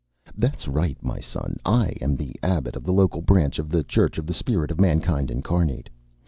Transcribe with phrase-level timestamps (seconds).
[0.35, 4.17] _)"That's right, my son, I am the abbot of the local branch of the Church
[4.17, 5.89] of the Spirit of Mankind Incarnate.